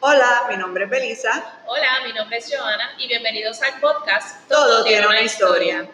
[0.00, 1.60] Hola, mi nombre es Belisa.
[1.66, 5.90] Hola, mi nombre es Joana y bienvenidos al podcast Todo, tiene una historia.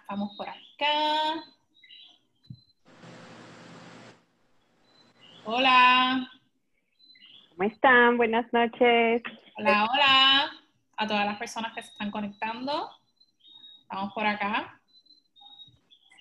[0.00, 1.44] Estamos por acá.
[5.44, 6.28] Hola.
[7.50, 8.16] ¿Cómo están?
[8.16, 9.22] Buenas noches.
[9.56, 10.50] Hola, hola.
[10.96, 12.90] A todas las personas que se están conectando.
[13.82, 14.80] Estamos por acá.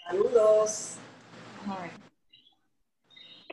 [0.06, 0.98] Saludos.
[1.62, 2.07] Vamos a ver.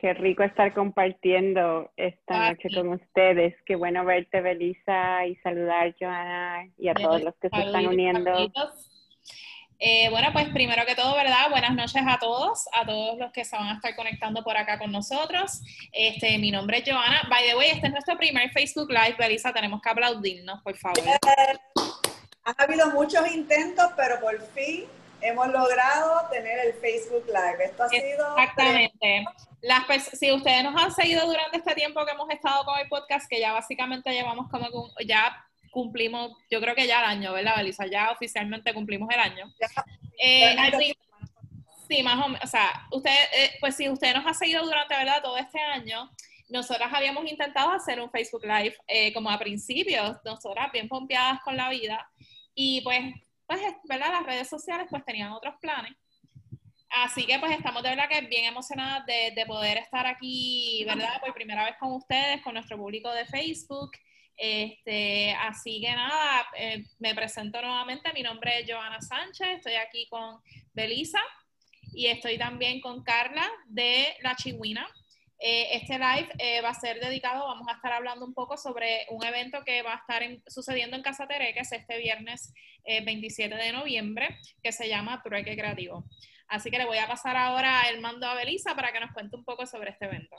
[0.05, 3.55] Qué rico estar compartiendo esta Ah, noche con ustedes.
[3.65, 8.31] Qué bueno verte, Belisa, y saludar, Joana, y a todos los que se están uniendo.
[9.79, 11.49] Eh, bueno, pues primero que todo, ¿verdad?
[11.49, 14.77] Buenas noches a todos, a todos los que se van a estar conectando por acá
[14.77, 15.63] con nosotros.
[15.91, 17.23] Este, mi nombre es Joana.
[17.27, 19.53] By the way, este es nuestro primer Facebook Live, Belisa.
[19.53, 20.99] Tenemos que aplaudirnos, por favor.
[22.43, 24.83] Han habido muchos intentos, pero por fin
[25.21, 27.65] hemos logrado tener el Facebook Live.
[27.65, 28.37] Esto ha sido...
[28.37, 29.25] Exactamente.
[29.65, 29.85] Las
[30.19, 33.39] si ustedes nos han seguido durante este tiempo que hemos estado con el podcast, que
[33.39, 37.57] ya básicamente llevamos como que un- ya cumplimos, yo creo que ya el año, ¿verdad,
[37.57, 37.85] Belisa?
[37.87, 39.51] Ya oficialmente cumplimos el año.
[40.19, 40.55] Eh,
[41.89, 44.95] sí, más o menos, o sea, ustedes, eh, pues si usted nos ha seguido durante,
[44.95, 45.21] ¿verdad?
[45.21, 46.09] Todo este año,
[46.47, 51.57] nosotras habíamos intentado hacer un Facebook Live eh, como a principios, nosotras bien pompeadas con
[51.57, 52.07] la vida,
[52.53, 53.01] y pues,
[53.47, 54.11] pues, ¿verdad?
[54.11, 55.93] Las redes sociales pues tenían otros planes.
[57.03, 61.19] Así que pues estamos de verdad que bien emocionadas de, de poder estar aquí, ¿verdad?
[61.19, 63.91] Por primera vez con ustedes, con nuestro público de Facebook.
[64.37, 68.13] Este, así que nada, eh, me presento nuevamente.
[68.13, 70.39] Mi nombre es Joana Sánchez, estoy aquí con
[70.73, 71.19] Belisa
[71.93, 74.87] y estoy también con Carla de La Chigüina.
[75.37, 79.05] Eh, este live eh, va a ser dedicado, vamos a estar hablando un poco sobre
[79.09, 82.53] un evento que va a estar en- sucediendo en Casa Tereques este viernes
[82.85, 86.05] eh, 27 de noviembre, que se llama Trueque Creativo.
[86.47, 89.35] Así que le voy a pasar ahora el mando a Belisa para que nos cuente
[89.35, 90.35] un poco sobre este evento.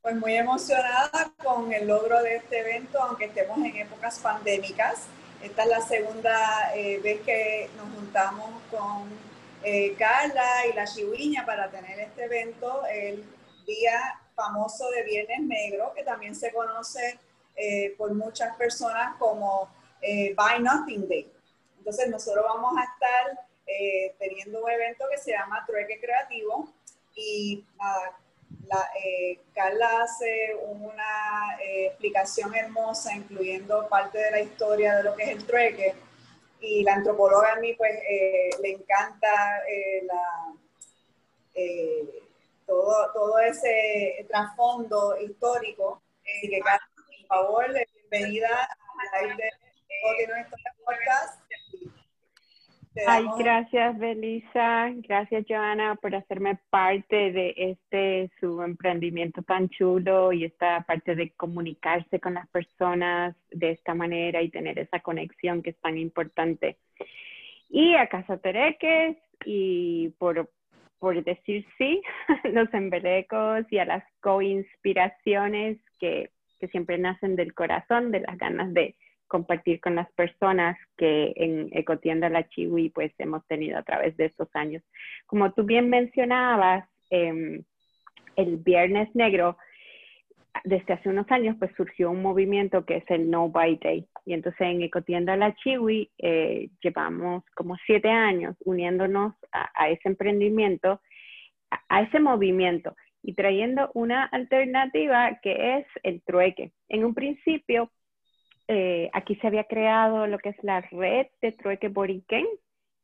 [0.00, 5.06] Pues muy emocionada con el logro de este evento, aunque estemos en épocas pandémicas.
[5.42, 9.10] Esta es la segunda eh, vez que nos juntamos con
[9.62, 13.24] eh, Carla y la Chihuiña para tener este evento, el
[13.66, 17.18] día famoso de Viernes Negro, que también se conoce
[17.56, 19.68] eh, por muchas personas como
[20.02, 21.32] eh, Buy Nothing Day.
[21.78, 26.72] Entonces nosotros vamos a estar eh, teniendo un evento que se llama Trueque Creativo
[27.14, 28.18] y nada,
[28.66, 35.16] la, eh, Carla hace una eh, explicación hermosa, incluyendo parte de la historia de lo
[35.16, 35.94] que es el trueque.
[36.60, 40.54] Y la antropóloga a mí, pues, eh, le encanta eh, la,
[41.54, 42.22] eh,
[42.66, 46.02] todo, todo ese trasfondo histórico.
[46.22, 47.66] Así que, Carla, por favor,
[48.10, 49.50] bienvenida a la de
[50.84, 51.45] podcast.
[53.04, 54.90] Ay, gracias, Belisa.
[54.96, 61.30] Gracias, Joana, por hacerme parte de este su emprendimiento tan chulo y esta parte de
[61.32, 66.78] comunicarse con las personas de esta manera y tener esa conexión que es tan importante.
[67.68, 70.50] Y a Casa Tereques y por,
[70.98, 72.00] por decir sí,
[72.44, 78.72] los embelecos y a las coinspiraciones que, que siempre nacen del corazón, de las ganas
[78.72, 78.94] de
[79.28, 84.26] compartir con las personas que en Ecotienda La Chihui pues hemos tenido a través de
[84.26, 84.82] estos años.
[85.26, 87.62] Como tú bien mencionabas, eh,
[88.36, 89.56] el Viernes Negro,
[90.64, 94.06] desde hace unos años pues surgió un movimiento que es el No Buy Day.
[94.24, 100.08] Y entonces en Ecotienda La Chihui eh, llevamos como siete años uniéndonos a, a ese
[100.08, 101.00] emprendimiento,
[101.70, 106.72] a, a ese movimiento y trayendo una alternativa que es el trueque.
[106.88, 107.90] En un principio
[108.68, 112.46] eh, aquí se había creado lo que es la red de trueque boriquén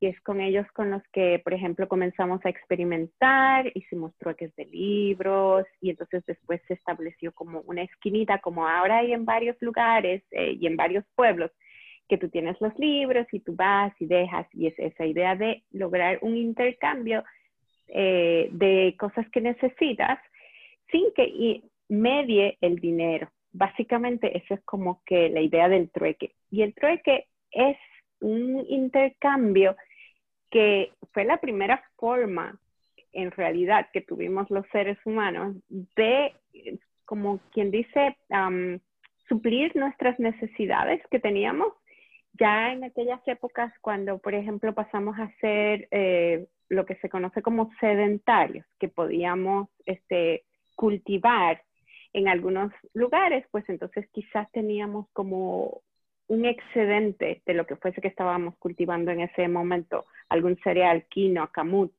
[0.00, 4.64] y es con ellos con los que, por ejemplo, comenzamos a experimentar, hicimos trueques de
[4.64, 10.24] libros y entonces después se estableció como una esquinita, como ahora hay en varios lugares
[10.32, 11.52] eh, y en varios pueblos,
[12.08, 15.62] que tú tienes los libros y tú vas y dejas y es esa idea de
[15.70, 17.22] lograr un intercambio
[17.86, 20.18] eh, de cosas que necesitas
[20.90, 26.34] sin que medie el dinero básicamente eso es como que la idea del trueque.
[26.50, 27.76] Y el trueque es
[28.20, 29.76] un intercambio
[30.50, 32.58] que fue la primera forma
[33.12, 36.34] en realidad que tuvimos los seres humanos de,
[37.04, 38.16] como quien dice,
[39.28, 41.72] suplir nuestras necesidades que teníamos
[42.34, 47.43] ya en aquellas épocas cuando, por ejemplo, pasamos a ser eh, lo que se conoce
[47.43, 50.44] como sedentarios, que podíamos este,
[50.75, 51.62] cultivar
[52.12, 55.82] en algunos lugares, pues entonces quizás teníamos como
[56.29, 61.50] un excedente de lo que fuese que estábamos cultivando en ese momento, algún cereal, quinoa,
[61.53, 61.93] camut,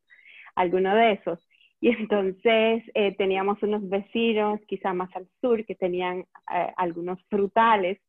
[0.56, 1.40] alguno de esos.
[1.80, 6.20] Y entonces eh, teníamos unos vecinos, quizá más al sur, que tenían
[6.54, 8.00] eh, algunos frutales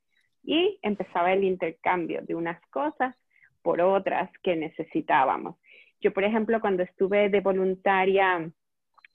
[0.44, 3.16] y empezaba el intercambio de unas cosas
[3.62, 5.56] por otras que necesitábamos.
[6.00, 8.50] Yo, por ejemplo, cuando estuve de voluntaria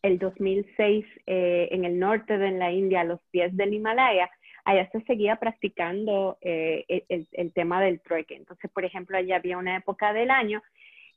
[0.02, 4.30] el 2006 eh, en el norte de la India, a los pies del Himalaya,
[4.66, 8.36] allá se seguía practicando eh, el, el, tema del trueque.
[8.36, 10.62] Entonces, por ejemplo, allá había una época del año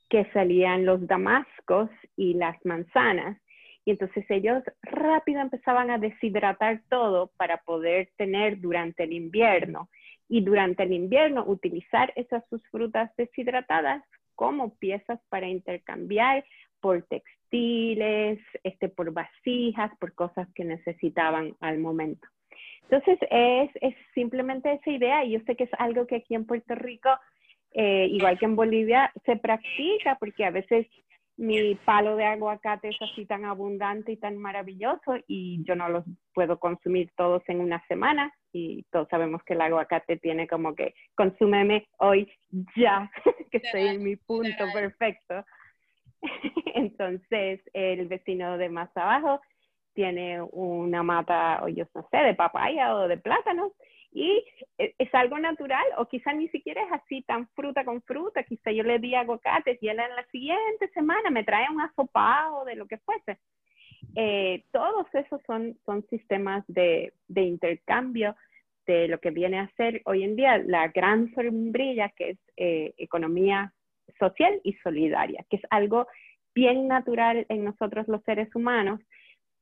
[0.08, 3.38] que salían los damascos y las manzanas.
[3.84, 9.88] Y entonces ellos rápido empezaban a deshidratar todo para poder tener durante el invierno.
[10.28, 14.02] Y durante el invierno utilizar esas sus frutas deshidratadas
[14.34, 16.44] como piezas para intercambiar
[16.80, 22.26] por textiles, este, por vasijas, por cosas que necesitaban al momento.
[22.82, 26.46] Entonces, es, es simplemente esa idea, y yo sé que es algo que aquí en
[26.46, 27.10] Puerto Rico,
[27.72, 30.86] eh, igual que en Bolivia, se practica, porque a veces
[31.36, 36.04] mi palo de aguacate es así tan abundante y tan maravilloso y yo no los
[36.34, 40.94] puedo consumir todos en una semana y todos sabemos que el aguacate tiene como que
[41.14, 42.30] consúmeme hoy
[42.76, 43.10] ya,
[43.50, 45.44] que estoy en mi punto perfecto.
[46.74, 49.40] Entonces el vecino de más abajo
[49.94, 53.72] tiene una mata, o yo no sé, de papaya o de plátano
[54.12, 54.44] y
[54.78, 58.70] e, es algo natural o quizá ni siquiera es así tan fruta con fruta, quizá
[58.70, 62.76] yo le di aguacates y él en la siguiente semana me trae un asopado de
[62.76, 63.38] lo que fuese.
[64.16, 68.36] Eh, todos esos son, son sistemas de, de, intercambio
[68.84, 72.94] de lo que viene a ser hoy en día la gran sombrilla que es eh,
[72.98, 73.72] economía
[74.22, 76.06] social y solidaria, que es algo
[76.54, 79.00] bien natural en nosotros los seres humanos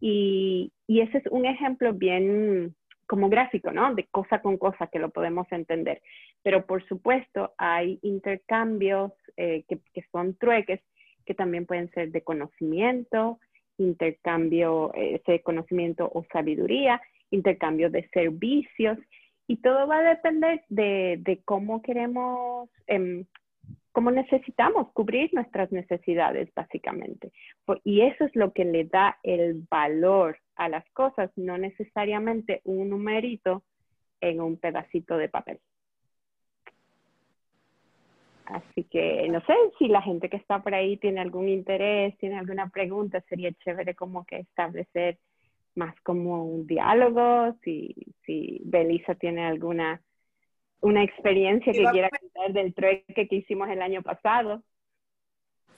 [0.00, 2.74] y, y ese es un ejemplo bien
[3.06, 3.94] como gráfico, ¿no?
[3.94, 6.00] De cosa con cosa que lo podemos entender.
[6.42, 10.80] Pero por supuesto hay intercambios eh, que, que, son trueques
[11.26, 13.38] que también pueden ser de conocimiento,
[13.78, 18.98] intercambio eh, de conocimiento o sabiduría, intercambio de servicios
[19.50, 23.24] y todo va a depender de, de cómo queremos, eh,
[23.92, 27.32] cómo necesitamos cubrir nuestras necesidades básicamente.
[27.84, 32.90] Y eso es lo que le da el valor a las cosas, no necesariamente un
[32.90, 33.62] numerito
[34.20, 35.58] en un pedacito de papel.
[38.44, 42.36] Así que no sé si la gente que está por ahí tiene algún interés, tiene
[42.36, 45.18] alguna pregunta, sería chévere como que establecer
[45.76, 47.94] más como un diálogo, si,
[48.26, 50.02] si Belisa tiene alguna
[50.80, 54.62] una experiencia que quiera contar del trueque que hicimos el año pasado.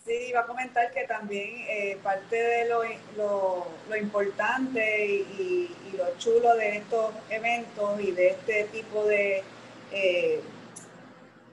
[0.05, 2.83] Sí, iba a comentar que también eh, parte de lo,
[3.17, 9.45] lo, lo importante y, y, lo chulo de estos eventos y de este tipo de,
[9.93, 10.41] eh,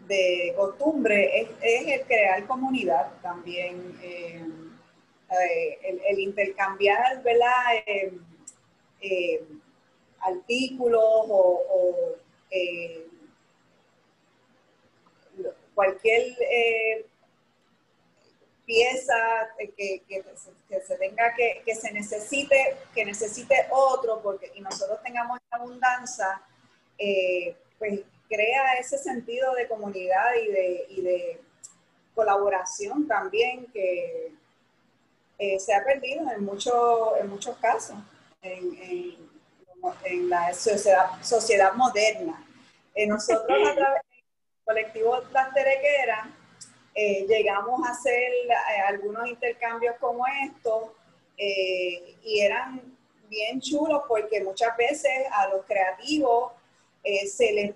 [0.07, 4.43] de costumbre es, es, el crear comunidad también, eh,
[5.83, 7.83] el, el, intercambiar, ¿verdad?
[10.21, 12.15] artículos o, o
[15.79, 16.35] cualquier
[18.69, 19.15] pieza
[19.57, 20.03] que,
[20.85, 26.41] se tenga que, se necesite, que necesite otro, porque y nosotros tengamos abundancia,
[26.97, 30.35] eh, pues crea ese sentido de comunidad
[30.89, 31.41] y de,
[32.13, 34.33] colaboración también que
[35.37, 37.95] eh, se ha perdido en, mucho, en muchos casos
[38.41, 39.17] en,
[40.29, 42.45] la sociedad, moderna.
[42.93, 44.01] Eh, nosotros a través
[44.69, 46.27] colectivo Las Terequeras
[46.93, 50.91] eh, llegamos a hacer eh, algunos intercambios como estos
[51.37, 52.79] eh, y eran
[53.29, 56.53] bien chulos porque muchas veces a los creativos
[57.03, 57.75] se les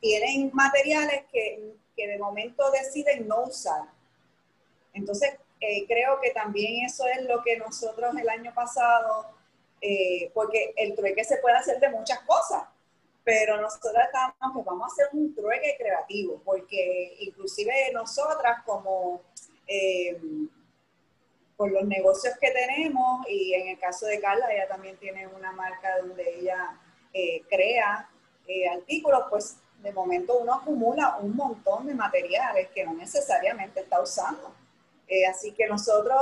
[0.00, 3.82] tienen materiales que, que, de momento deciden no usar.
[4.92, 5.34] Entonces,
[5.86, 9.26] creo que también eso es lo que nosotros el año pasado,
[10.32, 12.64] porque el trueque se puede hacer de muchas cosas
[13.24, 19.22] pero nosotros estamos que vamos a hacer un trueque creativo, porque inclusive nosotras como
[19.66, 20.20] eh,
[21.56, 25.52] por los negocios que tenemos, y en el caso de Carla, ella también tiene una
[25.52, 26.78] marca donde ella
[27.14, 28.10] eh, crea
[28.46, 34.02] eh, artículos, pues de momento uno acumula un montón de materiales que no necesariamente está
[34.02, 34.54] usando.
[35.30, 36.18] así que nosotros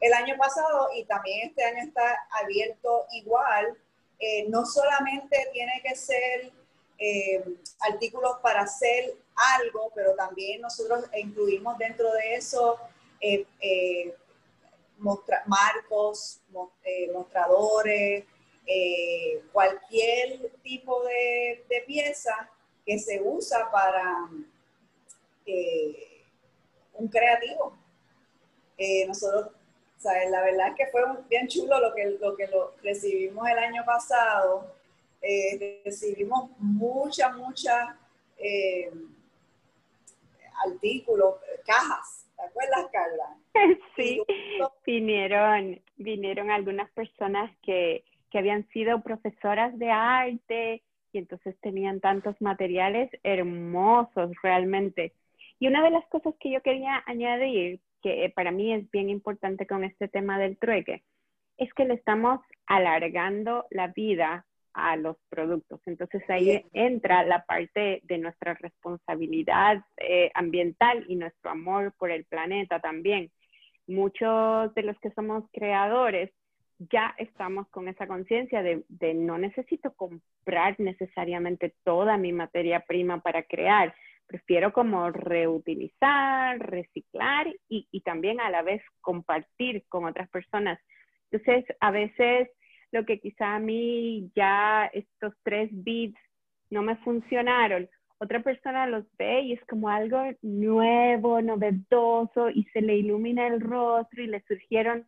[0.00, 3.76] el año pasado y también este año está abierto igual,
[4.20, 6.52] eh, no solamente tiene que ser
[6.98, 7.44] eh,
[7.88, 9.16] artículos para hacer
[9.56, 12.78] algo, pero también nosotros incluimos dentro de eso
[13.20, 14.14] eh,
[15.46, 16.40] marcos,
[17.12, 18.24] mostradores,
[19.52, 22.50] cualquier tipo de, pieza
[22.84, 24.28] que se usa para
[26.94, 27.76] un creativo.
[30.04, 33.84] La verdad es que fue bien chulo lo que, lo que lo recibimos el año
[33.84, 34.74] pasado.
[35.20, 37.96] Eh, recibimos muchas, muchas
[38.38, 38.90] eh,
[40.64, 41.36] artículos,
[41.66, 42.26] cajas.
[42.36, 43.36] ¿Te acuerdas, Carla?
[43.96, 44.22] Sí,
[44.86, 52.40] vinieron, vinieron algunas personas que, que habían sido profesoras de arte y entonces tenían tantos
[52.40, 55.12] materiales hermosos realmente.
[55.58, 59.66] Y una de las cosas que yo quería añadir, que para mí es bien importante
[59.66, 61.04] con este tema del trueque,
[61.56, 65.80] es que le estamos alargando la vida a los productos.
[65.86, 72.24] Entonces ahí entra la parte de nuestra responsabilidad eh, ambiental y nuestro amor por el
[72.24, 73.30] planeta también.
[73.86, 76.30] Muchos de los que somos creadores
[76.78, 83.20] ya estamos con esa conciencia de, de, no necesito comprar necesariamente toda mi materia prima
[83.20, 83.94] para crear.
[84.28, 90.78] Prefiero como reutilizar, reciclar y, también a la vez compartir con otras personas.
[91.30, 92.48] Entonces, a veces
[92.92, 96.18] lo que quizá a mí ya estos tres bits
[96.70, 102.82] no me funcionaron, otra persona los ve y es como algo nuevo, novedoso y se
[102.82, 105.06] le ilumina el rostro y le surgieron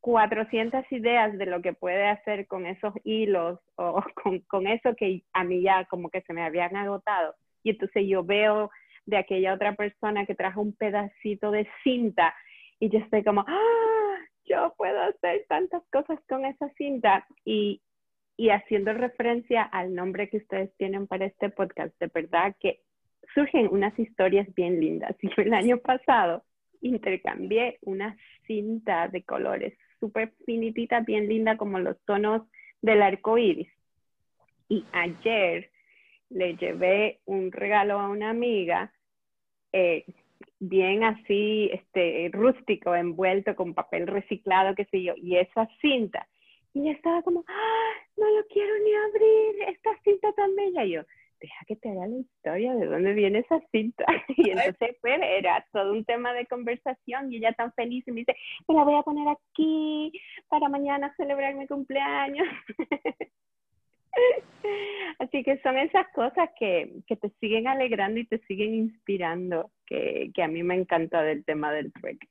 [0.00, 4.02] 400 ideas de lo que puede hacer con esos hilos o
[4.48, 7.34] con, eso que a mí ya como que se me habían agotado.
[7.62, 8.70] Y entonces yo veo
[9.06, 12.34] de aquella otra persona que trajo un pedacito de cinta
[12.80, 14.16] y yo estoy como, ¡ah!
[14.46, 17.26] Yo puedo hacer tantas cosas con esa cinta.
[17.44, 17.82] Y,
[18.36, 22.80] y haciendo referencia al nombre que ustedes tienen para este podcast, de verdad que
[23.34, 25.14] surgen unas historias bien lindas.
[25.22, 26.42] Yo el año pasado
[26.80, 32.42] intercambié una cinta de colores súper finitita, bien linda, como los tonos
[32.80, 33.68] del arco iris.
[34.68, 35.69] Y ayer
[36.30, 38.92] le llevé un regalo a una amiga,
[39.72, 40.04] eh,
[40.58, 46.26] bien así, este, rústico, envuelto con papel reciclado, qué sé yo, y esa cinta.
[46.72, 47.92] Y ella estaba como, ¡ah!
[48.16, 50.84] No lo quiero ni abrir, esta cinta tan bella.
[50.84, 51.02] Y yo,
[51.40, 54.04] deja que te haga la historia de dónde viene esa cinta.
[54.36, 58.20] Y entonces, pues, era todo un tema de conversación y ella tan feliz y me
[58.20, 58.36] dice,
[58.68, 60.12] me la voy a poner aquí
[60.48, 62.46] para mañana celebrar mi cumpleaños.
[65.18, 70.30] Así que son esas cosas que, que, te siguen alegrando y te siguen inspirando, que,
[70.34, 72.28] que a mí me encanta del tema del trek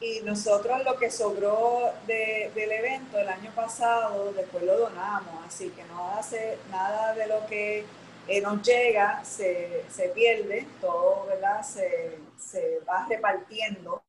[0.00, 5.84] y nosotros lo que sobró del evento el año pasado, después lo donamos, así que
[5.84, 7.84] no hace nada de lo que
[8.28, 11.62] eh, nos llega se, se, pierde, todo ¿verdad?
[11.62, 14.02] Se, se va repartiendo.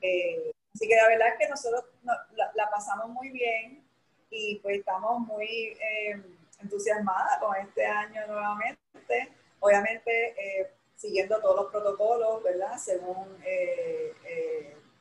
[0.00, 3.84] Eh, así que la verdad es que nosotros la, pasamos muy bien
[4.30, 6.22] y pues estamos muy eh,
[6.60, 9.32] entusiasmadas con este año nuevamente.
[9.58, 12.78] Obviamente siguiendo todos los protocolos, ¿verdad?
[12.78, 13.38] Según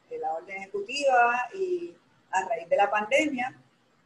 [0.10, 1.96] de la orden ejecutiva y
[2.32, 3.56] a raíz de la pandemia,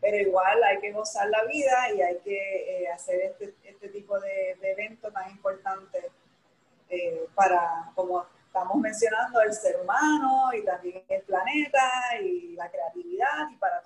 [0.01, 4.20] pero igual hay que gozar la vida y hay que eh, hacer este, este, tipo
[4.20, 6.12] de, de evento tan importante
[6.89, 13.50] eh, para, como estamos mencionando, el ser humano y también el planeta y la creatividad
[13.51, 13.83] y para.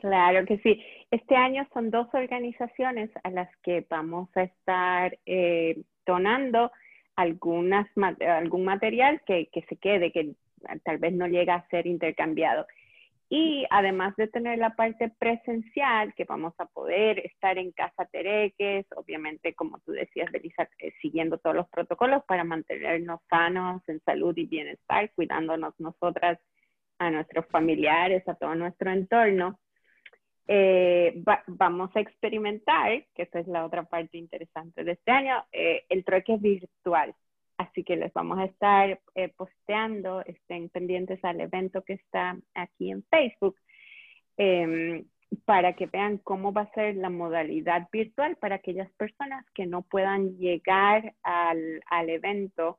[0.00, 0.80] Claro que sí.
[1.10, 6.70] Este año son dos organizaciones a las que vamos a estar eh, donando
[7.16, 7.88] algunas,
[8.20, 10.34] algún material que, que se quede, que
[10.84, 12.64] tal vez no llega a ser intercambiado.
[13.28, 18.86] Y además de tener la parte presencial, que vamos a poder estar en Casa Tereques,
[18.94, 24.34] obviamente, como tú decías, Belisa, eh, siguiendo todos los protocolos para mantenernos sanos, en salud
[24.36, 26.38] y bienestar, cuidándonos nosotras,
[27.00, 29.58] a nuestros familiares, a todo nuestro entorno.
[30.50, 35.84] Eh, vamos a experimentar, que esa es la otra parte interesante de este año, eh,
[35.90, 37.14] el trueque virtual.
[37.58, 42.90] Así que les vamos a estar eh, posteando, estén pendientes al evento que está aquí
[42.90, 43.56] en Facebook,
[44.38, 45.04] em,
[45.44, 49.82] para que vean cómo va a ser la modalidad virtual para aquellas personas que no
[49.82, 52.78] puedan llegar al, al evento,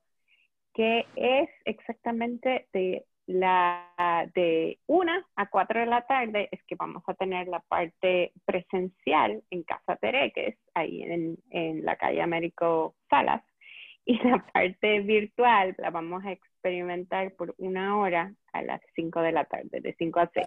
[0.73, 3.85] que es exactamente de la
[4.33, 9.43] de una a cuatro de la tarde es que vamos a tener la parte presencial
[9.51, 13.43] en Casa Tereques, ahí en, en la calle Américo Salas,
[14.05, 19.31] y la parte virtual la vamos a experimentar por una hora a las 5 de
[19.31, 20.45] la tarde, de 5 a 6.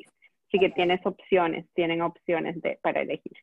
[0.48, 3.36] Así que tienes opciones, tienen opciones de, para elegir.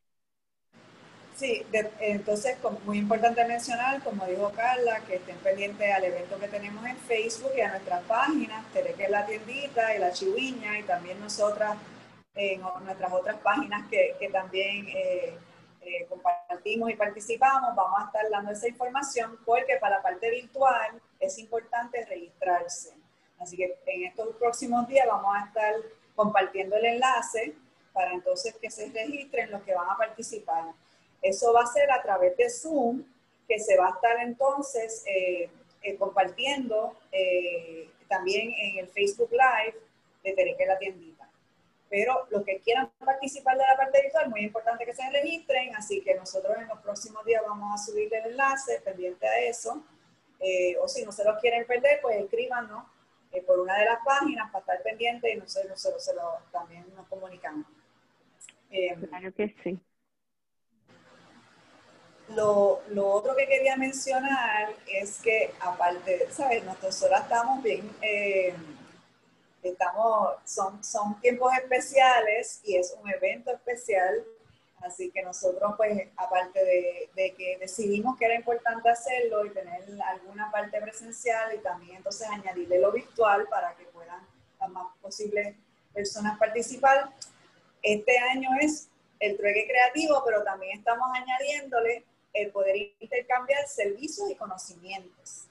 [1.40, 1.64] Sí,
[2.00, 6.98] entonces muy importante mencionar, como dijo Carla, que estén pendientes al evento que tenemos en
[6.98, 11.78] Facebook y a nuestras páginas, Tereque la tiendita y la chiviña, y también nosotras
[12.34, 15.34] en nuestras otras páginas que, que también eh,
[15.80, 21.00] eh, compartimos y participamos, vamos a estar dando esa información porque para la parte virtual
[21.18, 22.92] es importante registrarse.
[23.38, 25.74] Así que en estos próximos días vamos a estar
[26.14, 27.54] compartiendo el enlace
[27.94, 30.74] para entonces que se registren los que van a participar.
[31.22, 33.04] Eso va a ser a través de Zoom,
[33.50, 35.50] que se va a estar entonces eh,
[35.82, 39.76] eh, compartiendo eh, también en el Facebook Live
[40.22, 41.28] de Tereque la tiendita.
[41.88, 46.00] Pero los que quieran participar de la parte virtual, muy importante que se registren, así
[46.02, 49.82] que nosotros en los próximos días vamos a subir el enlace pendiente a eso.
[50.80, 52.84] o si no se lo quieren perder, pues escríbanos
[53.46, 57.66] por una de las páginas para estar pendiente y nosotros, se lo, también nos comunicamos.
[59.08, 59.80] claro que sí.
[62.34, 66.62] Lo, otro que quería mencionar es que, aparte, ¿sabes?
[66.64, 68.54] Nosotros estamos bien, eh,
[69.62, 74.24] estamos, son, son tiempos especiales y es un evento especial,
[74.80, 76.64] así que nosotros, pues, aparte
[77.16, 82.28] de, que decidimos que era importante hacerlo y tener alguna parte presencial y también entonces
[82.28, 84.20] añadirle lo virtual para que puedan
[84.60, 85.56] las más posibles
[85.92, 87.10] personas participar,
[87.82, 94.36] este año es el trueque creativo, pero también estamos añadiéndole el poder intercambiar servicios y
[94.36, 95.46] conocimientos.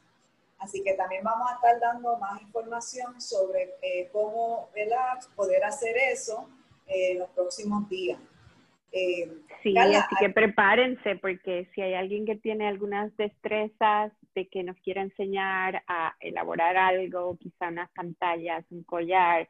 [0.60, 4.70] Así que también vamos a estar dando más información sobre eh, cómo
[5.36, 6.50] poder hacer eso
[6.88, 8.20] eh, en los próximos días.
[8.92, 9.32] Eh,
[9.62, 14.78] sí, así que prepárense porque si hay alguien que tiene algunas destrezas de que nos
[14.78, 19.48] quiera enseñar a elaborar algo, quizá unas pantallas, un collar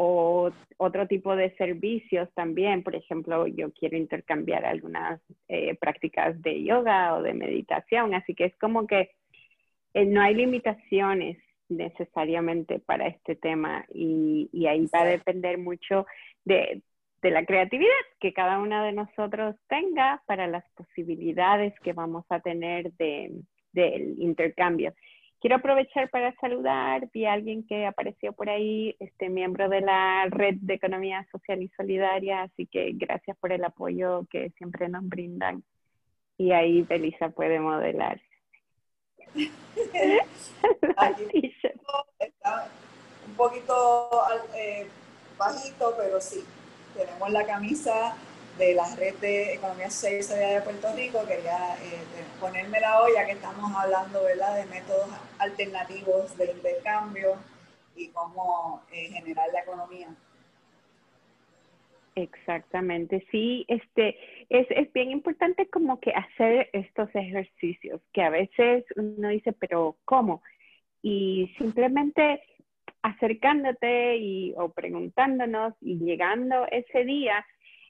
[0.00, 2.84] o otro tipo de servicios también.
[2.84, 8.44] Por ejemplo, yo quiero intercambiar algunas eh, prácticas de yoga o de meditación, así que
[8.44, 9.10] es como que
[9.94, 11.36] eh, no hay limitaciones
[11.68, 16.06] necesariamente para este tema y, y ahí va a depender mucho
[16.44, 16.80] de,
[17.20, 17.90] de, la creatividad
[18.20, 24.14] que cada una de nosotros tenga para las posibilidades que vamos a tener del de,
[24.18, 24.94] intercambio.
[25.40, 30.26] Quiero aprovechar para saludar, vi a alguien que apareció por ahí, este miembro de la
[30.30, 35.08] Red de Economía Social y Solidaria, así que gracias por el apoyo que siempre nos
[35.08, 35.62] brindan.
[36.38, 38.20] Y ahí Belisa puede modelar.
[42.18, 42.68] está
[43.26, 44.10] un poquito
[44.56, 44.88] eh,
[45.38, 46.44] bajito, pero sí,
[46.96, 48.16] tenemos la camisa
[48.58, 53.32] de la red de economía social de Puerto Rico, quería eh, ponérmela hoy ya que
[53.32, 54.56] estamos hablando ¿verdad?
[54.56, 57.36] de métodos alternativos de intercambio
[57.96, 60.08] y cómo eh, generar la economía.
[62.16, 64.18] Exactamente, sí, este,
[64.48, 69.96] es, es bien importante como que hacer estos ejercicios, que a veces uno dice, pero
[70.04, 70.42] ¿cómo?
[71.00, 72.42] Y simplemente
[73.02, 77.46] acercándote y, o preguntándonos y llegando ese día,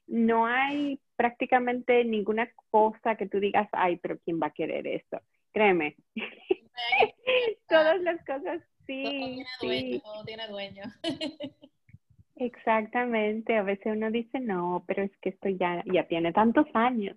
[0.09, 5.21] no hay prácticamente ninguna cosa que tú digas, ay, pero ¿quién va a querer esto?
[5.53, 5.97] Créeme.
[7.69, 9.03] Todas las cosas, sí.
[9.05, 10.83] Todo tiene dueño, todo tiene dueño.
[12.37, 17.17] Exactamente, a veces uno dice, no, pero es que esto ya, ya tiene tantos años.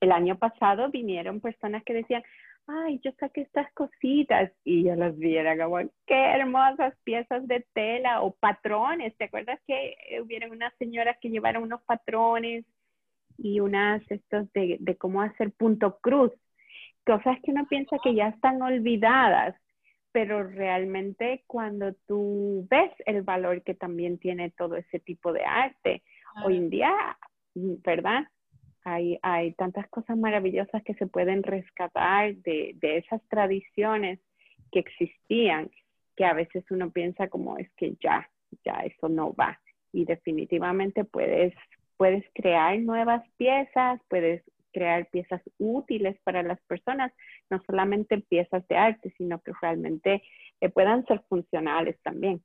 [0.00, 2.22] El año pasado vinieron personas que decían,
[2.70, 8.22] ay, yo saqué estas cositas y yo las viera como, qué hermosas piezas de tela
[8.22, 9.16] o patrones.
[9.16, 12.64] ¿Te acuerdas que hubieron unas señoras que llevaron unos patrones
[13.38, 16.32] y unas estos de, de cómo hacer punto cruz?
[17.04, 19.56] Cosas que uno piensa que ya están olvidadas,
[20.12, 26.02] pero realmente cuando tú ves el valor que también tiene todo ese tipo de arte,
[26.44, 26.92] hoy en día,
[27.54, 28.24] ¿verdad?
[28.84, 34.20] Hay, hay tantas cosas maravillosas que se pueden rescatar de, de esas tradiciones
[34.72, 35.70] que existían,
[36.16, 38.28] que a veces uno piensa como es que ya,
[38.64, 39.60] ya eso no va.
[39.92, 41.54] Y definitivamente puedes,
[41.96, 47.12] puedes crear nuevas piezas, puedes crear piezas útiles para las personas,
[47.50, 50.22] no solamente piezas de arte, sino que realmente
[50.60, 52.42] eh, puedan ser funcionales también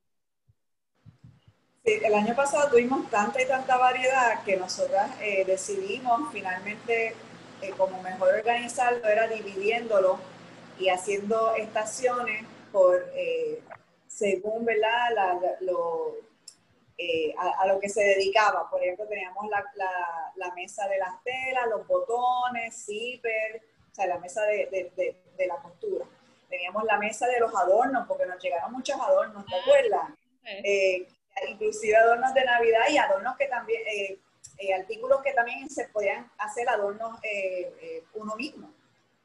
[1.86, 7.14] el año pasado tuvimos tanta y tanta variedad que nosotras eh, decidimos finalmente
[7.62, 10.18] eh, como mejor organizarlo era dividiéndolo
[10.80, 13.62] y haciendo estaciones por eh,
[14.08, 15.10] según ¿verdad?
[15.60, 16.16] lo,
[17.38, 18.68] a, lo que se dedicaba.
[18.68, 19.64] Por ejemplo, teníamos la,
[20.34, 25.46] la, mesa de las telas, los botones, zipper, o sea, la mesa de, de, de,
[25.46, 26.04] la costura.
[26.48, 30.10] Teníamos la mesa de los adornos, porque nos llegaron muchos adornos, ¿te acuerdas?
[31.48, 34.18] Inclusive adornos de Navidad y adornos que también, eh,
[34.58, 38.72] eh, artículos que también se podían hacer adornos eh, uno mismo.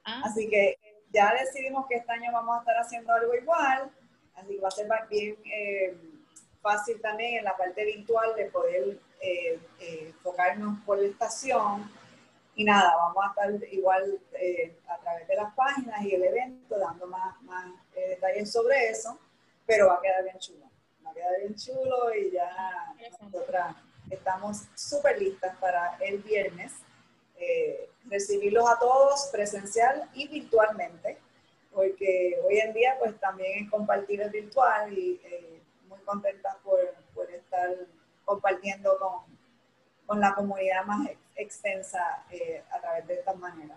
[0.04, 0.24] Ah.
[0.26, 0.78] Así que
[1.12, 3.92] ya decidimos que este año vamos a estar haciendo algo igual,
[4.36, 5.38] así que va a ser bien
[6.62, 9.00] fácil también en la parte virtual de poder
[9.80, 11.92] enfocarnos por la estación.
[12.56, 14.20] Y nada, vamos a estar igual
[14.88, 19.18] a través de las páginas y el evento dando más, más detalles sobre eso
[19.72, 20.61] pero va a quedar bien chulo.
[21.12, 23.76] Va a quedar bien chulo y ya nosotras
[24.10, 26.72] estamos súper listas para el viernes.
[27.38, 31.18] Eh, recibirlos a todos presencial y virtualmente,
[31.74, 36.80] porque hoy en día pues también es compartir el virtual y eh, muy contenta por,
[37.14, 37.70] por, estar
[38.24, 39.38] compartiendo con,
[40.06, 43.76] con la comunidad más extensa eh, a través de esta manera.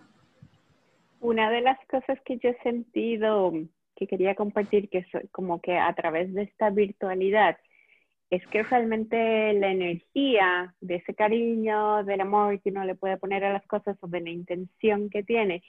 [1.21, 3.51] Una de las cosas que yo he sentido
[3.97, 7.57] que quería compartir, que es como que a través de esta virtualidad,
[8.31, 13.45] es que realmente la energía de ese cariño, del amor que uno le puede poner
[13.45, 15.63] a las cosas o de la intención que tiene,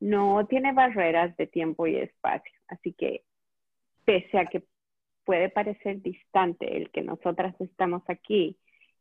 [0.00, 2.52] no tiene barreras de tiempo y espacio.
[2.68, 3.24] Así que
[4.04, 4.62] pese a que
[5.24, 8.56] puede parecer distante el que nosotras estamos aquí,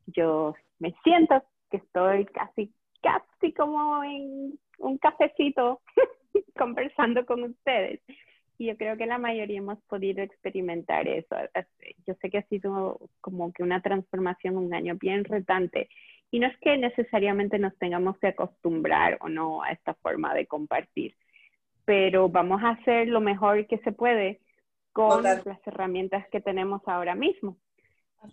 [0.08, 5.82] yo me siento que estoy casi, casi como en un cafecito
[6.58, 8.02] conversando con ustedes.
[8.58, 11.36] Y yo creo que la mayoría hemos podido experimentar eso.
[12.08, 15.90] Yo sé que ha sido como que una transformación, un año bien retante.
[16.32, 20.46] Y no es que necesariamente nos tengamos que acostumbrar o no a esta forma de
[20.46, 21.16] compartir,
[21.86, 24.42] pero vamos a hacer lo mejor que se puede
[24.92, 27.58] con las herramientas que tenemos ahora mismo.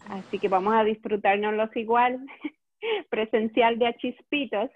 [0.08, 2.18] Así que vamos a disfrutárnoslos igual,
[3.10, 4.70] presencial de a chispitos,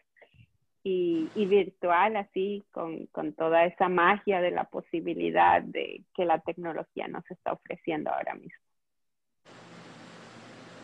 [0.82, 7.08] y, virtual, así con, con, toda esa magia de la posibilidad de que la tecnología
[7.08, 8.58] nos está ofreciendo ahora mismo.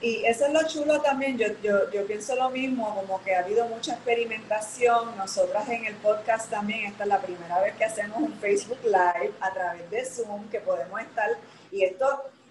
[0.04, 3.38] Y eso es lo chulo también, yo, yo, yo pienso lo mismo, como que ha
[3.38, 8.18] habido mucha experimentación, nosotras en el podcast también, esta es la primera vez que hacemos
[8.18, 11.30] un Facebook Live a través de Zoom, que podemos estar,
[11.72, 12.06] y esto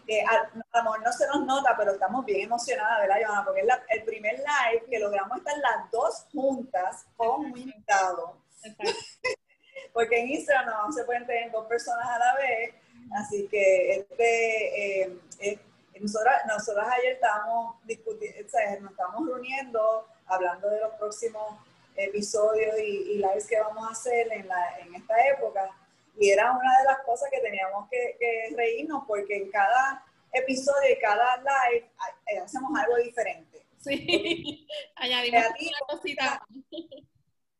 [0.07, 3.45] eh, a, amor no se nos nota, pero estamos bien emocionadas, ¿verdad, Joana?
[3.45, 8.37] Porque es el primer live que logramos estar las dos juntas con un invitado.
[9.93, 12.75] Porque en Instagram no se pueden tener dos personas a la vez.
[13.15, 15.59] Así que este, eh,
[15.99, 18.39] nosotras, nosotras ayer estábamos discutiendo,
[18.81, 21.59] nos estamos reuniendo, hablando de los próximos
[21.95, 25.69] episodios y, y lives que vamos a hacer en, la, en esta época
[26.19, 30.99] y era una de las cosas que teníamos que, reírnos porque en cada episodio y
[30.99, 31.85] cada live
[32.27, 33.65] eh, hacemos algo diferente.
[33.79, 36.41] Sí, añadimos una cosita.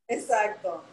[0.08, 0.84] Exacto.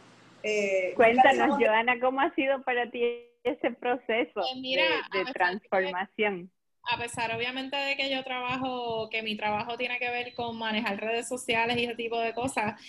[0.42, 6.50] Eh, Cuéntanos, Joana, ¿cómo ha sido para ti ese proceso pues de, de transformación?
[6.84, 10.98] a pesar obviamente de que yo trabajo, que mi trabajo tiene que ver con manejar
[10.98, 12.80] redes sociales y ese tipo de cosas,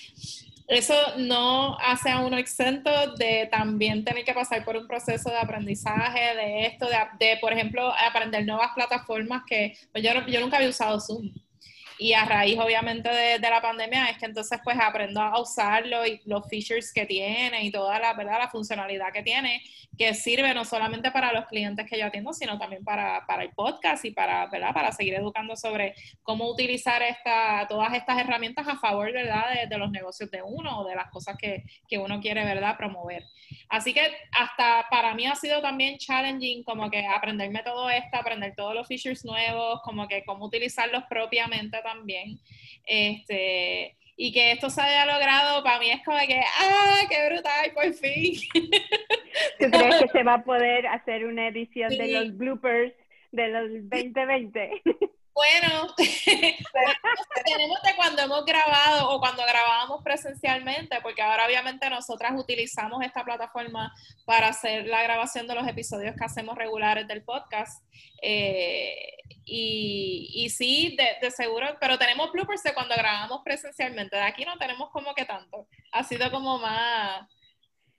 [0.71, 5.38] eso no hace a uno exento de también tener que pasar por un proceso de
[5.38, 6.88] aprendizaje, de esto,
[7.19, 11.29] de, por ejemplo, aprender nuevas plataformas que pues yo, yo nunca había usado Zoom.
[12.03, 16.19] Y a raíz, obviamente, de, la pandemia es que entonces pues aprendo a usarlo y
[16.25, 18.39] los features que tiene y toda la, ¿verdad?
[18.39, 19.61] la funcionalidad que tiene,
[19.95, 23.51] que sirve no solamente para los clientes que yo atiendo, sino también para, para el
[23.51, 24.73] podcast y para, ¿verdad?
[24.73, 29.53] para seguir educando sobre cómo utilizar esta, todas estas herramientas a favor ¿verdad?
[29.53, 32.77] De, de los negocios de uno o de las cosas que, que uno quiere ¿verdad?
[32.77, 33.25] promover.
[33.69, 38.55] Así que hasta para mí ha sido también challenging como que aprenderme todo esto, aprender
[38.55, 42.39] todos los features nuevos, como que cómo utilizarlos propiamente también también.
[42.86, 47.71] Este, y que esto se haya logrado, para mí es como que, ¡ah, qué brutal,
[47.73, 48.36] por fin!
[49.60, 52.93] ¿Tú crees que se va a poder hacer una edición de los bloopers
[53.32, 54.82] de los 2020?
[55.34, 55.88] Bueno,
[57.46, 63.24] tenemos de cuando hemos grabado o cuando grabábamos presencialmente, porque ahora obviamente nosotras utilizamos esta
[63.24, 63.94] plataforma
[64.26, 67.84] para hacer la grabación de los episodios que hacemos regulares del podcast.
[68.22, 74.15] Eh, y, y, sí, de, de, seguro, pero tenemos bloopers de cuando grabamos presencialmente.
[74.15, 75.67] De aquí no tenemos como que tanto.
[75.91, 77.28] Ha sido como más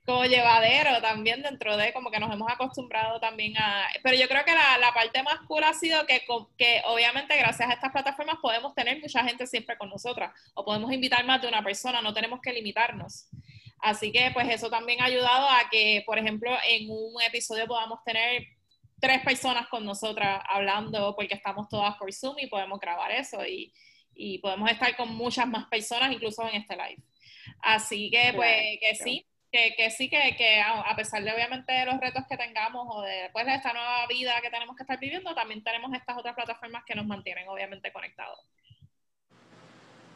[0.05, 3.87] como llevadero también dentro de como que nos hemos acostumbrado también a...
[4.01, 6.23] Pero yo creo que la, la parte más cool ha sido que,
[6.57, 10.91] que obviamente gracias a estas plataformas podemos tener mucha gente siempre con nosotras o podemos
[10.91, 13.27] invitar más de una persona, no tenemos que limitarnos.
[13.79, 18.03] Así que pues eso también ha ayudado a que, por ejemplo, en un episodio podamos
[18.03, 18.47] tener
[18.99, 23.73] tres personas con nosotras hablando porque estamos todas por Zoom y podemos grabar eso y,
[24.15, 27.03] y podemos estar con muchas más personas incluso en este live.
[27.61, 31.99] Así que pues que sí, que, que sí, que, que, a pesar de obviamente los
[32.01, 35.35] retos que tengamos o de, después de esta nueva vida que tenemos que estar viviendo,
[35.35, 38.39] también tenemos estas otras plataformas que nos mantienen obviamente conectados.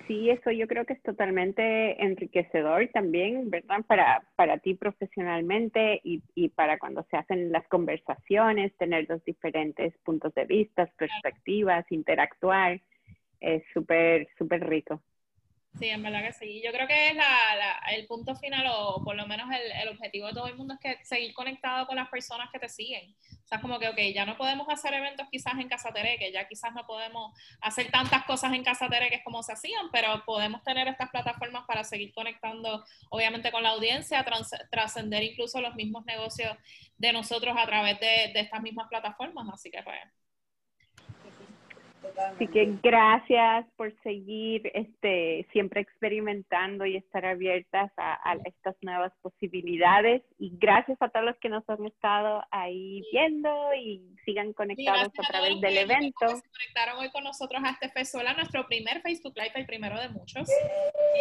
[0.07, 3.81] Sí, eso yo creo que es totalmente enriquecedor también, ¿verdad?
[3.85, 9.93] Para, para ti profesionalmente y, y para cuando se hacen las conversaciones, tener los diferentes
[9.99, 12.81] puntos de vista, perspectivas, interactuar,
[13.39, 15.03] es súper, súper rico.
[15.77, 16.61] Sí, en verdad que sí.
[16.65, 20.33] Yo creo que es la, el punto final, o por lo menos el, objetivo de
[20.33, 23.15] todo el mundo, es que seguir conectado con las personas que te siguen.
[23.43, 26.47] O sea, como que, ok, ya no podemos hacer eventos quizás en Casa que ya
[26.47, 30.87] quizás no podemos hacer tantas cosas en Casa Tereque como se hacían, pero podemos tener
[30.87, 34.25] estas plataformas para seguir conectando, obviamente, con la audiencia,
[34.71, 36.57] trascender incluso los mismos negocios
[36.97, 39.47] de nosotros a través de, de estas mismas plataformas.
[39.53, 39.99] Así que, pues,
[42.33, 50.23] Así que gracias por seguir este, siempre experimentando y estar abiertas a, estas nuevas posibilidades.
[50.39, 55.27] Y gracias a todos los que nos han estado ahí viendo y sigan conectados a
[55.27, 56.27] través del evento.
[56.27, 60.09] Se conectaron hoy con nosotros a este festival, nuestro primer Facebook Live, el primero de
[60.09, 60.49] muchos.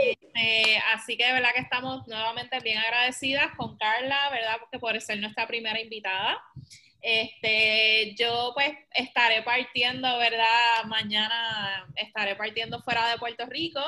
[0.03, 4.57] Este, así que de verdad que estamos nuevamente bien agradecidas con Carla, ¿verdad?
[4.61, 6.43] Porque por ser nuestra primera invitada.
[7.09, 10.83] Este, yo pues estaré partiendo, ¿verdad?
[10.87, 13.81] Mañana estaré partiendo fuera de Puerto Rico,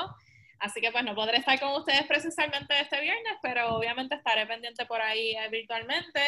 [0.57, 4.85] así que pues no podré estar con ustedes precisamente este viernes, pero obviamente estaré pendiente
[4.85, 6.21] por ahí eh, virtualmente.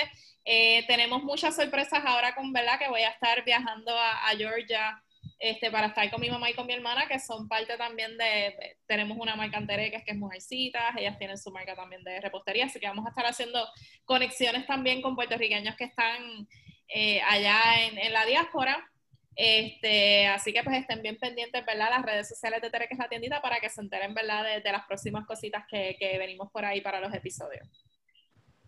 [0.44, 2.78] Eh, tenemos muchas sorpresas ahora con, ¿verdad?
[2.78, 5.02] Que voy a estar viajando a, Georgia
[5.40, 8.76] este, para estar con mi mamá y con mi hermana, que son parte también de,
[8.86, 12.82] tenemos una marca Antereques que es Mujercitas, ellas tienen su marca también de repostería, así
[12.82, 13.66] que vamos a estar haciendo
[14.04, 16.50] conexiones también con puertorriqueños que están
[16.94, 18.88] eh, allá en, la diáspora.
[19.36, 21.90] Este, así que pues estén bien pendientes, ¿verdad?
[21.90, 24.44] Las redes sociales de Tere, que es la tiendita, para que se enteren, ¿verdad?
[24.62, 27.66] De, las próximas cositas que, venimos por ahí para los episodios.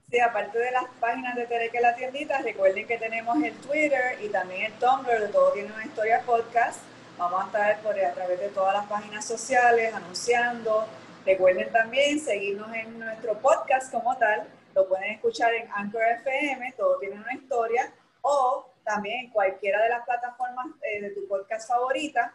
[0.09, 3.53] Sí, aparte de las páginas de Tere, que es la tiendita, recuerden que tenemos el
[3.55, 6.81] Twitter y también el Tumblr de Todo Tiene una Historia Podcast.
[7.17, 10.87] Vamos a estar por, a través de todas las páginas sociales anunciando.
[11.25, 14.47] Recuerden también seguirnos en nuestro podcast como tal.
[14.75, 19.89] Lo pueden escuchar en Anchor FM, Todo Tiene una Historia o también en cualquiera de
[19.89, 22.33] las plataformas eh, de tu podcast favorita.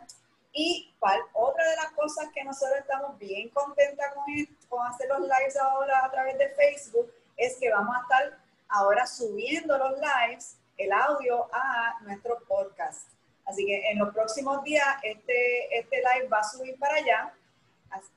[0.52, 0.94] Y
[1.34, 4.24] otra de las cosas que nosotros estamos bien contentas con,
[4.68, 9.06] con hacer los lives ahora a través de Facebook es que vamos a estar ahora
[9.06, 13.08] subiendo los lives, el audio a nuestro podcast.
[13.44, 17.34] Así que en los próximos días este, este live va a subir para allá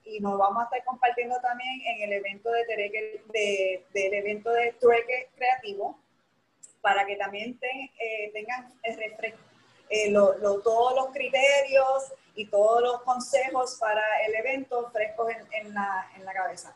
[0.03, 4.73] y nos vamos a estar compartiendo también en el evento de, de del evento de
[4.73, 5.97] Trueque Creativo,
[6.81, 10.13] para que también eh, tengan eh,
[10.63, 16.75] todos los criterios y todos los consejos para el evento frescos en, la, cabeza.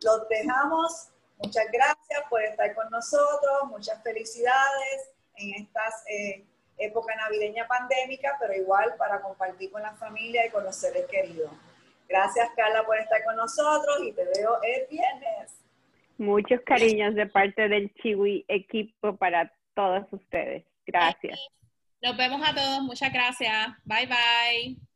[0.00, 1.08] Los dejamos.
[1.38, 3.64] Muchas gracias por estar con nosotros.
[3.68, 6.44] Muchas felicidades en estas eh,
[6.78, 11.50] época navideña pandémica, pero igual para compartir con la familia y con los seres queridos.
[12.08, 15.63] Gracias, Carla, por estar con nosotros y te veo el viernes.
[16.18, 20.64] Muchos cariños de parte del Chiwi equipo para todos ustedes.
[20.86, 21.38] Gracias.
[22.02, 22.82] Nos vemos a todos.
[22.82, 23.68] Muchas gracias.
[23.84, 24.93] Bye bye.